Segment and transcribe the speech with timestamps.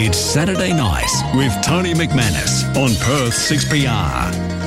[0.00, 4.57] It's Saturday night with Tony McManus on Perth 6PR.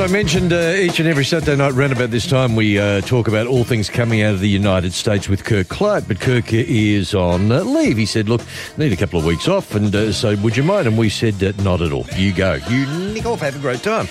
[0.00, 3.28] I mentioned, uh, each and every Saturday night round about this time, we uh, talk
[3.28, 6.08] about all things coming out of the United States with Kirk Clyatt.
[6.08, 7.98] But Kirk is on leave.
[7.98, 8.40] He said, Look,
[8.78, 9.74] need a couple of weeks off.
[9.74, 10.86] And uh, so, would you mind?
[10.86, 12.06] And we said, uh, Not at all.
[12.16, 12.54] You go.
[12.70, 13.40] You nick off.
[13.40, 14.08] Have a great time.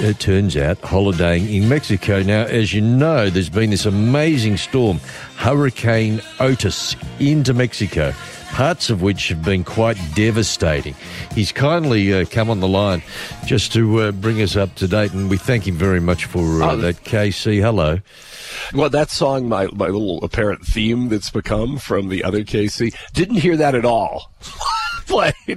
[0.00, 2.22] It turns out, holidaying in Mexico.
[2.22, 5.00] Now, as you know, there's been this amazing storm,
[5.36, 8.12] Hurricane Otis, into Mexico
[8.54, 10.94] parts of which have been quite devastating.
[11.34, 13.02] He's kindly uh, come on the line
[13.46, 16.62] just to uh, bring us up to date, and we thank him very much for
[16.62, 17.02] uh, Oh, that.
[17.04, 17.98] KC, hello.
[18.72, 23.36] Well, that song, my, my little apparent theme that's become from the other KC, didn't
[23.36, 24.30] hear that at all.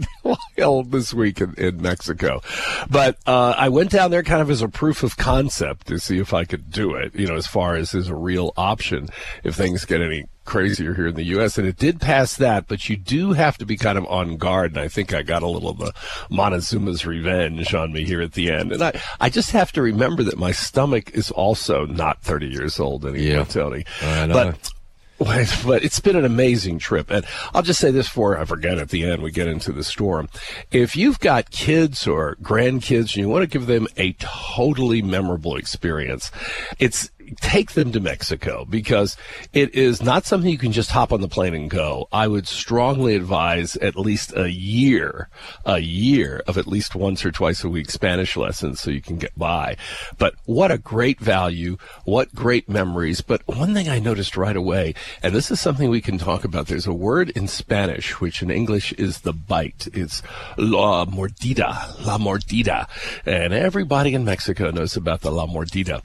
[0.90, 2.42] This week in, in Mexico.
[2.90, 6.18] But uh, I went down there kind of as a proof of concept to see
[6.20, 9.10] if I could do it, you know, as far as is a real option
[9.44, 11.58] if things get any crazier here in the U.S.
[11.58, 14.72] And it did pass that, but you do have to be kind of on guard.
[14.72, 15.94] And I think I got a little of the
[16.32, 18.72] Montezuma's revenge on me here at the end.
[18.72, 22.80] And I, I just have to remember that my stomach is also not 30 years
[22.80, 23.44] old anymore, Yeah.
[23.44, 23.86] Tony.
[24.02, 24.34] I know.
[24.34, 24.72] But
[25.66, 27.10] but it's been an amazing trip.
[27.10, 29.84] And I'll just say this for I forget at the end, we get into the
[29.84, 30.30] storm.
[30.72, 35.56] If you've got kids or grandkids and you want to give them a totally memorable
[35.56, 36.32] experience,
[36.78, 37.10] it's
[37.42, 39.18] take them to Mexico because
[39.54, 42.08] it is not something you can just hop on the plane and go.
[42.12, 45.30] I would strongly advise at least a year,
[45.66, 49.18] a year of at least once or twice a week Spanish lessons so you can
[49.18, 49.78] get by.
[50.18, 53.22] But what a great value, what great memories.
[53.22, 56.68] But one thing I noticed right away, and this is something we can talk about,
[56.68, 59.88] there's a word in Spanish, which in English is the bite.
[59.94, 60.22] It's
[60.58, 62.88] la mordida, la mordida.
[63.26, 66.02] And everybody in Mexico knows about the la mordida.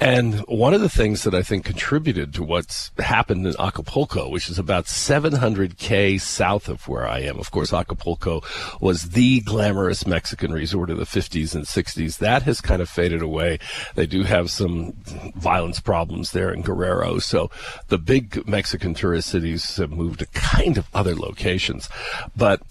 [0.00, 4.48] And one of the things that I think contributed to what's happened in Acapulco, which
[4.48, 7.38] is about 700K south of where I am.
[7.38, 8.40] Of course, Acapulco
[8.80, 12.16] was the glamorous Mexican resort of the 50s and 60s.
[12.16, 13.58] That has kind of faded away.
[13.94, 14.94] They do have some
[15.36, 17.18] violence problems there in Guerrero.
[17.18, 17.50] So
[17.88, 21.90] the big Mexican tourist cities have moved to kind of other locations.
[22.34, 22.62] But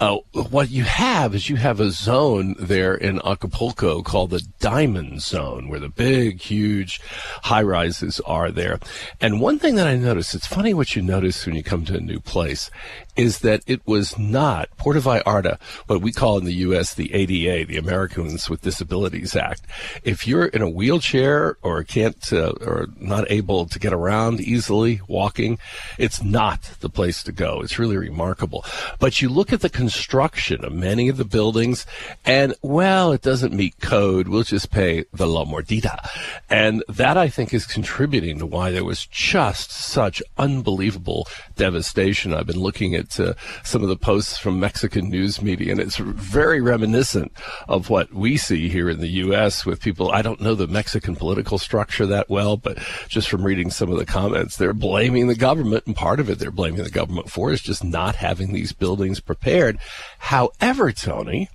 [0.00, 0.18] uh,
[0.50, 5.70] what you have is you have a zone there in Acapulco called the Diamond Zone,
[5.70, 7.00] where the big, huge
[7.42, 8.78] high rises are there.
[9.20, 11.96] And one thing that I noticed, it's funny what you notice when you come to
[11.96, 12.70] a new place,
[13.18, 16.94] is that it was not Puerto Vallarta, what we call in the U.S.
[16.94, 19.62] the ADA, the Americans with Disabilities Act.
[20.04, 25.00] If you're in a wheelchair or can't uh, or not able to get around easily
[25.08, 25.58] walking,
[25.98, 27.60] it's not the place to go.
[27.60, 28.64] It's really remarkable.
[29.00, 31.86] But you look at the construction of many of the buildings,
[32.24, 34.28] and well, it doesn't meet code.
[34.28, 36.08] We'll just pay the La Mordida,
[36.48, 42.34] and that I think is contributing to why there was just such unbelievable devastation.
[42.34, 45.96] I've been looking at uh, some of the posts from Mexican news media, and it's
[45.96, 47.32] very reminiscent
[47.68, 49.64] of what we see here in the U.S.
[49.66, 50.10] with people.
[50.10, 52.78] I don't know the Mexican political structure that well, but
[53.08, 56.38] just from reading some of the comments, they're blaming the government, and part of it
[56.38, 59.78] they're blaming the government for is just not having these buildings prepared.
[60.18, 61.48] However, Tony,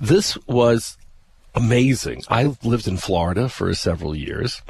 [0.00, 0.96] this was
[1.56, 2.22] amazing.
[2.28, 4.62] I lived in Florida for several years,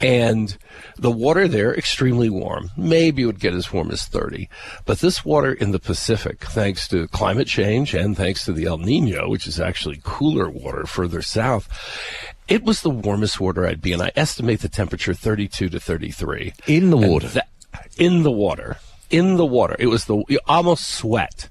[0.00, 0.56] and
[0.96, 2.70] the water there extremely warm.
[2.76, 4.48] Maybe it would get as warm as 30.
[4.86, 8.78] But this water in the Pacific, thanks to climate change and thanks to the El
[8.78, 11.68] Nino, which is actually cooler water further south,
[12.48, 14.00] it was the warmest water I'd be in.
[14.00, 17.28] I estimate the temperature 32 to 33 In the water.
[17.28, 17.48] that-
[17.98, 18.78] in the water.
[19.10, 19.74] In the water.
[19.78, 21.48] It was the, you almost sweat.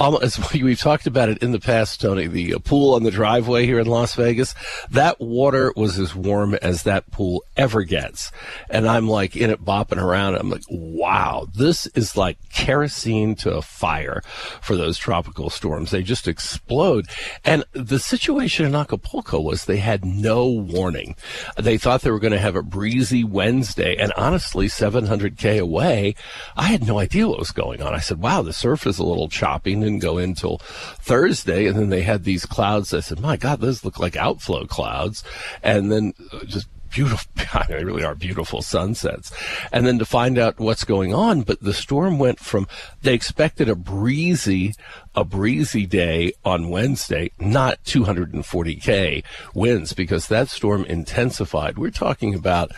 [0.00, 3.66] Almost, we've talked about it in the past, Tony, the uh, pool on the driveway
[3.66, 4.54] here in Las Vegas.
[4.90, 8.32] That water was as warm as that pool ever gets.
[8.70, 10.36] And I'm like in it bopping around.
[10.36, 14.22] I'm like, wow, this is like kerosene to a fire
[14.62, 15.90] for those tropical storms.
[15.90, 17.06] They just explode.
[17.44, 21.14] And the situation in Acapulco was they had no warning.
[21.58, 23.96] They thought they were going to have a breezy Wednesday.
[23.96, 26.14] And honestly, 700K away,
[26.56, 27.92] I had no idea what was going on.
[27.92, 29.74] I said, wow, the surf is a little choppy.
[29.90, 31.66] Didn't go in till Thursday.
[31.66, 32.94] And then they had these clouds.
[32.94, 35.24] I said, my God, those look like outflow clouds.
[35.62, 37.26] And then uh, just beautiful.
[37.68, 39.32] They really are beautiful sunsets.
[39.72, 42.68] And then to find out what's going on, but the storm went from
[43.02, 44.74] they expected a breezy,
[45.16, 51.76] a breezy day on Wednesday, not 240k winds because that storm intensified.
[51.76, 52.70] We're talking about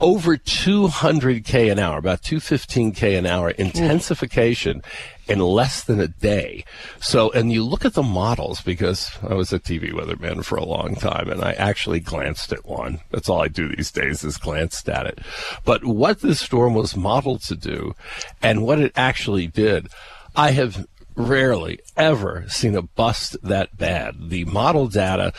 [0.00, 4.82] over 200k an hour, about 215k an hour intensification.
[5.28, 6.64] In less than a day.
[7.00, 10.64] So, and you look at the models because I was a TV weatherman for a
[10.64, 13.00] long time and I actually glanced at one.
[13.10, 15.20] That's all I do these days is glanced at it.
[15.64, 17.94] But what this storm was modeled to do
[18.42, 19.88] and what it actually did,
[20.36, 20.86] I have
[21.16, 24.30] rarely ever seen a bust that bad.
[24.30, 25.32] The model data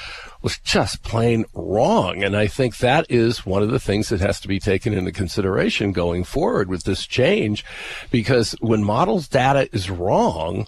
[0.46, 2.24] was just plain wrong.
[2.24, 5.12] And I think that is one of the things that has to be taken into
[5.12, 7.66] consideration going forward with this change,
[8.12, 10.68] because when models data is wrong,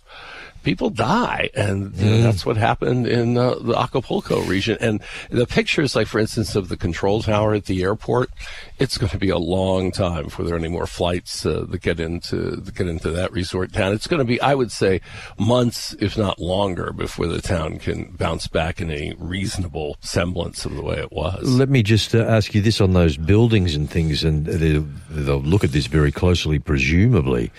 [0.67, 2.23] people die, and know, mm.
[2.23, 4.77] that's what happened in uh, the Acapulco region.
[4.81, 8.29] And the pictures, like for instance, of the control tower at the airport,
[8.77, 11.81] it's going to be a long time before there are any more flights uh, that
[11.81, 13.93] get into that get into that resort town.
[13.93, 14.99] It's going to be, I would say,
[15.39, 20.75] months, if not longer, before the town can bounce back in a reasonable semblance of
[20.75, 21.49] the way it was.
[21.49, 25.39] Let me just uh, ask you this on those buildings and things, and they'll, they'll
[25.39, 27.53] look at this very closely, presumably.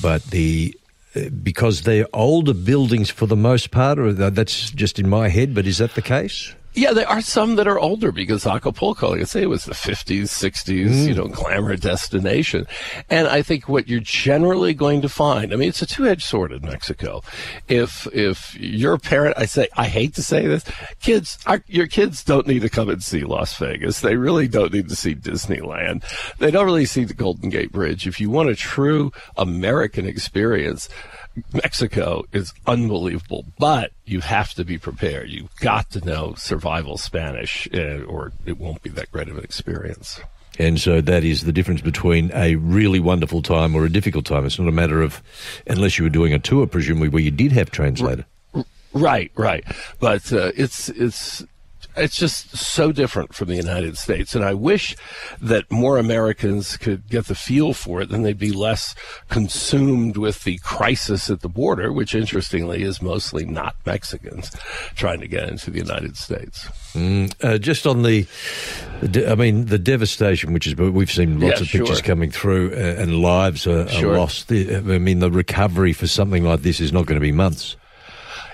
[0.00, 0.78] But the
[1.42, 5.66] because they're older buildings for the most part, or that's just in my head, but
[5.66, 6.54] is that the case?
[6.78, 9.74] Yeah, there are some that are older because Acapulco, like I say, it was the
[9.74, 11.08] 50s, 60s, mm.
[11.08, 12.68] you know, glamour destination.
[13.10, 16.52] And I think what you're generally going to find, I mean, it's a two-edged sword
[16.52, 17.24] in Mexico.
[17.66, 20.64] If, if you're a parent, I say, I hate to say this,
[21.00, 24.00] kids, our, your kids don't need to come and see Las Vegas.
[24.00, 26.04] They really don't need to see Disneyland.
[26.38, 28.06] They don't really see the Golden Gate Bridge.
[28.06, 30.88] If you want a true American experience,
[31.52, 35.30] Mexico is unbelievable, but you have to be prepared.
[35.30, 39.44] You've got to know survival Spanish, uh, or it won't be that great of an
[39.44, 40.20] experience.
[40.58, 44.44] And so that is the difference between a really wonderful time or a difficult time.
[44.44, 45.22] It's not a matter of,
[45.68, 48.24] unless you were doing a tour, presumably, where you did have translator.
[48.92, 49.64] Right, right.
[50.00, 51.44] But uh, it's it's
[51.98, 54.34] it's just so different from the United States.
[54.34, 54.96] And I wish
[55.40, 58.94] that more Americans could get the feel for it, then they'd be less
[59.28, 64.50] consumed with the crisis at the border, which interestingly is mostly not Mexicans
[64.94, 66.68] trying to get into the United States.
[66.94, 68.26] Mm, uh, just on the,
[69.28, 72.06] I mean, the devastation, which is, we've seen lots yeah, of pictures sure.
[72.06, 74.14] coming through uh, and lives are, sure.
[74.14, 74.50] are lost.
[74.50, 77.76] I mean, the recovery for something like this is not going to be months.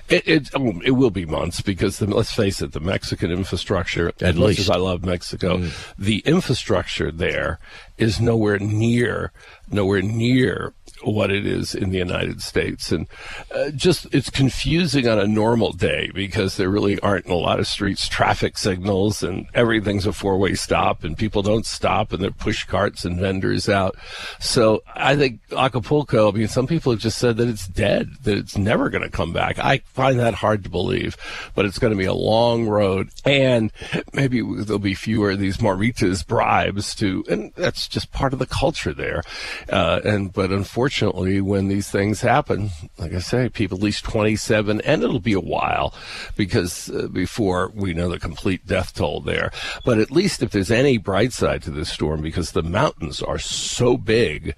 [0.09, 4.09] It, it, oh, it will be months because the, let's face it, the Mexican infrastructure,
[4.09, 4.61] At as least.
[4.61, 5.95] as I love Mexico, mm.
[5.99, 7.59] the infrastructure there
[7.97, 9.33] is nowhere near,
[9.71, 10.75] nowhere near
[11.05, 12.91] what it is in the United States.
[12.93, 13.07] And
[13.55, 17.61] uh, just it's confusing on a normal day because there really aren't in a lot
[17.61, 22.23] of streets traffic signals and everything's a four way stop and people don't stop and
[22.23, 23.97] they push carts and vendors out.
[24.41, 28.39] So I think Acapulco, I mean, some people have just said that it's dead, that
[28.39, 29.59] it's never going to come back.
[29.59, 31.17] I find that hard to believe,
[31.55, 33.73] but it's going to be a long road and
[34.13, 38.47] maybe there'll be fewer of these mordidas bribes to, and that's just part of the
[38.47, 39.23] culture there.
[39.69, 44.05] Uh, and, but unfortunately, unfortunately, when these things happen, like I say, people at least
[44.05, 45.93] 27, and it'll be a while
[46.37, 49.51] because uh, before we know the complete death toll there.
[49.85, 53.41] But at least if there's any bright side to this storm, because the mountains are
[53.41, 54.55] so big,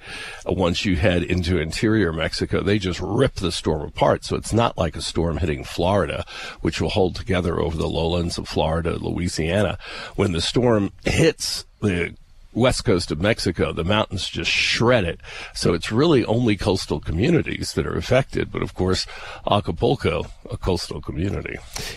[0.47, 4.25] uh, once you head into interior Mexico, they just rip the storm apart.
[4.25, 6.27] So it's not like a storm hitting Florida,
[6.61, 9.79] which will hold together over the lowlands of Florida, Louisiana.
[10.17, 12.15] When the storm hits the
[12.57, 15.21] west coast of Mexico, the mountains just shred it.
[15.55, 18.51] So it's really only coastal communities that are affected.
[18.51, 19.07] But of course,
[19.49, 21.57] Acapulco, a coastal community.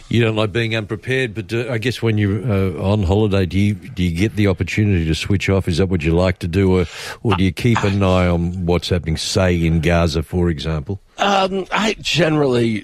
[0.10, 3.58] You don't like being unprepared, but uh, I guess when you're uh, on holiday, do
[3.58, 5.68] you do you get the opportunity to switch off?
[5.68, 6.86] Is that what you like to do, or,
[7.24, 11.00] or do you keep an eye on what's happening, say in Gaza, for example?
[11.18, 12.82] Um, I generally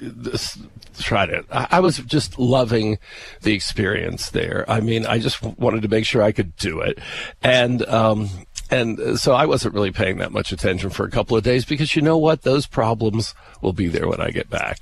[1.01, 1.45] tried it.
[1.51, 2.97] I, I, was just loving
[3.41, 4.65] the experience there.
[4.67, 6.99] I mean, I just wanted to make sure I could do it,
[7.43, 8.29] and um,
[8.69, 11.95] and so I wasn't really paying that much attention for a couple of days because
[11.95, 14.79] you know what, those problems will be there when I get back.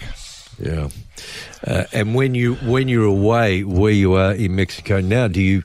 [0.60, 0.90] Yeah.
[1.66, 5.64] Uh, and when you when you're away, where you are in Mexico now, do you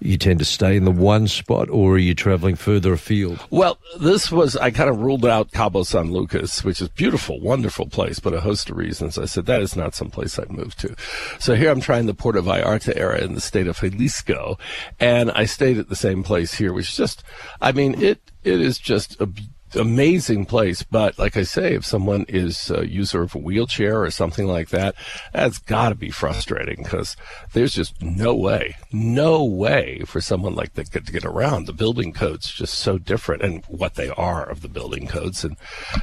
[0.00, 3.40] you tend to stay in the one spot, or are you traveling further afield?
[3.50, 7.86] Well, this was I kind of ruled out Cabo San Lucas, which is beautiful, wonderful
[7.86, 10.76] place, but a host of reasons I said that is not some place I'd move
[10.76, 10.94] to.
[11.38, 14.58] So here I'm trying the Puerto Vallarta area in the state of Jalisco,
[15.00, 17.24] and I stayed at the same place here, which is just,
[17.60, 19.28] I mean, it it is just a
[19.74, 20.82] amazing place.
[20.82, 24.70] But like I say, if someone is a user of a wheelchair or something like
[24.70, 24.94] that,
[25.32, 27.16] that's got to be frustrating because
[27.52, 31.66] there's just no way, no way for someone like that to get around.
[31.66, 35.56] The building codes just so different, and what they are of the building codes, and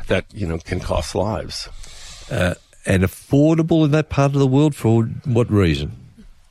[0.07, 1.69] that you know can cost lives.
[2.31, 2.55] Uh,
[2.85, 6.06] and affordable in that part of the world for what reason?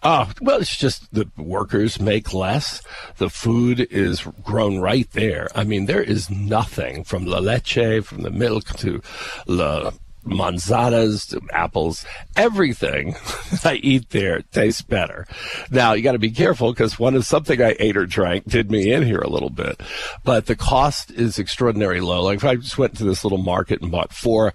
[0.08, 2.80] Oh, well, it's just the workers make less.
[3.16, 5.48] The food is grown right there.
[5.52, 9.02] I mean, there is nothing from la leche, from the milk to
[9.48, 9.90] la
[10.26, 12.04] manzanas apples,
[12.36, 13.14] everything
[13.64, 15.26] I eat there tastes better.
[15.70, 18.70] Now you got to be careful because one of something I ate or drank did
[18.70, 19.80] me in here a little bit,
[20.24, 22.22] but the cost is extraordinarily low.
[22.22, 24.52] Like if I just went to this little market and bought four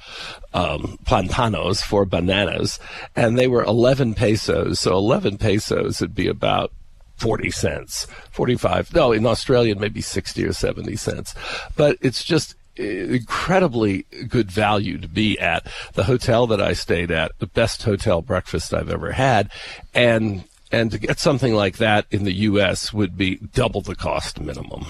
[0.54, 2.80] um, plantanos, four bananas,
[3.16, 4.80] and they were 11 pesos.
[4.80, 6.72] So 11 pesos would be about
[7.18, 8.94] 40 cents, 45.
[8.96, 11.36] No, in Australia, maybe 60 or 70 cents.
[11.76, 17.38] But it's just, incredibly good value to be at the hotel that I stayed at,
[17.40, 19.52] the best hotel breakfast I've ever had,
[19.94, 22.94] and and to get something like that in the U.S.
[22.94, 24.86] would be double the cost minimum.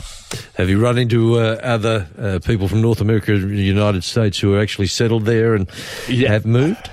[0.56, 4.62] Have you run into uh, other uh, people from North America, United States, who are
[4.62, 5.70] actually settled there and
[6.08, 6.32] yeah.
[6.32, 6.90] have moved?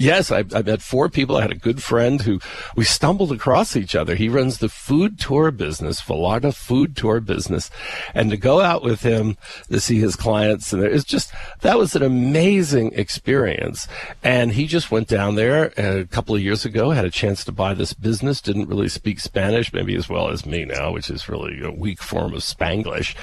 [0.00, 1.36] Yes, I, I met four people.
[1.36, 2.40] I had a good friend who
[2.74, 4.14] we stumbled across each other.
[4.14, 7.70] He runs the food tour business, Vallarta Food Tour Business,
[8.14, 9.36] and to go out with him
[9.68, 13.86] to see his clients, and it's just that was an amazing experience.
[14.24, 17.52] And he just went down there a couple of years ago, had a chance to
[17.52, 18.40] buy this business.
[18.40, 22.00] Didn't really speak Spanish, maybe as well as me now, which is really a weak
[22.00, 23.14] form of Spanglish.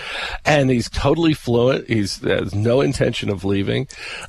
[0.46, 1.88] And he's totally fluent.
[1.88, 3.88] He's has no intention of leaving.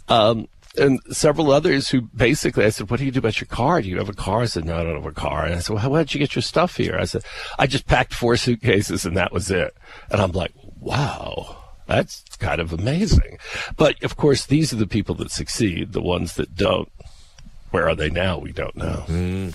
[0.08, 3.80] Um, and several others who basically, I said, what do you do about your car?
[3.80, 4.42] Do you have a car?
[4.42, 5.44] I said, no, I don't have a car.
[5.44, 6.96] And I said, well, how did you get your stuff here?
[6.98, 7.24] I said,
[7.58, 9.74] I just packed four suitcases and that was it.
[10.10, 11.56] And I'm like, wow.
[11.86, 13.38] That's kind of amazing.
[13.78, 15.92] But of course, these are the people that succeed.
[15.92, 16.92] The ones that don't,
[17.70, 18.38] where are they now?
[18.38, 19.04] We don't know.
[19.08, 19.54] Mm.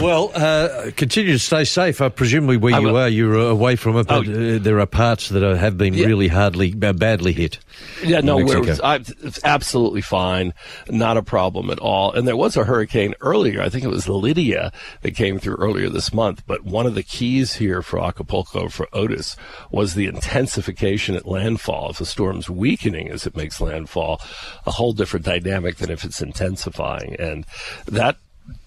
[0.00, 2.00] Well, uh, continue to stay safe.
[2.00, 5.28] Uh, presumably, where you are, you're away from it, but oh, uh, there are parts
[5.28, 6.06] that are, have been yeah.
[6.06, 7.58] really hardly, uh, badly hit.
[8.04, 8.38] Yeah, no,
[8.82, 9.04] I'm
[9.44, 10.54] absolutely fine.
[10.88, 12.12] Not a problem at all.
[12.12, 13.62] And there was a hurricane earlier.
[13.62, 14.72] I think it was Lydia
[15.02, 16.42] that came through earlier this month.
[16.46, 19.36] But one of the keys here for Acapulco, for Otis,
[19.70, 21.90] was the intensification at landfall.
[21.90, 24.20] If a storm's weakening as it makes landfall,
[24.66, 27.14] a whole different dynamic than if it's intensifying.
[27.18, 27.46] And
[27.86, 28.16] that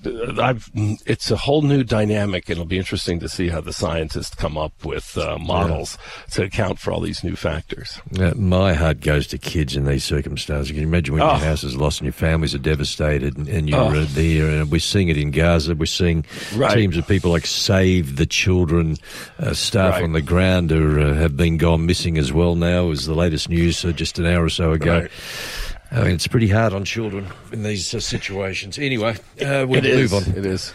[0.06, 0.70] I've,
[1.06, 2.50] it's a whole new dynamic.
[2.50, 6.34] And it'll be interesting to see how the scientists come up with uh, models yeah.
[6.34, 8.00] to account for all these new factors.
[8.20, 10.72] Uh, my heart goes to kids in these circumstances.
[10.72, 11.32] Can you imagine when oh.
[11.32, 14.02] your house is lost and your families are devastated and, and you're oh.
[14.02, 14.50] uh, there?
[14.50, 15.76] And we're seeing it in Gaza.
[15.76, 16.74] We're seeing right.
[16.74, 18.98] teams of people like Save the Children,
[19.40, 20.04] uh, staff right.
[20.04, 23.50] on the ground are, uh, have been gone missing as well now, as the latest
[23.50, 25.02] news uh, just an hour or so ago.
[25.02, 25.12] Right.
[25.96, 28.78] I mean, it's pretty hard on children in these uh, situations.
[28.78, 30.24] Anyway, uh, we'll move on.
[30.24, 30.74] It is.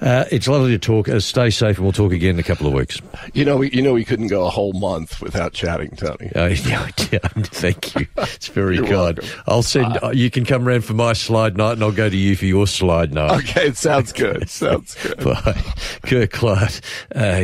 [0.00, 1.10] Uh, it's lovely to talk.
[1.10, 2.98] Uh, stay safe, and we'll talk again in a couple of weeks.
[3.34, 6.32] You know, we, you know, we couldn't go a whole month without chatting, Tony.
[6.34, 8.06] Uh, yeah, thank you.
[8.16, 8.88] It's very kind.
[9.18, 9.24] Welcome.
[9.46, 9.98] I'll send.
[10.02, 12.46] Uh, you can come around for my slide night, and I'll go to you for
[12.46, 13.44] your slide night.
[13.44, 14.48] Okay, it sounds good.
[14.48, 15.18] sounds good.
[15.22, 15.62] Bye,
[16.06, 16.80] Kirk Clyatt.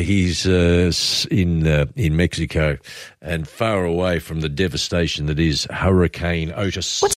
[0.02, 2.78] he's in in Mexico
[3.20, 6.76] and far away from the devastation that is Hurricane Otis.
[6.76, 7.02] What's